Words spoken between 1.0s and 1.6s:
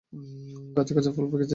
ফল পেকেছে।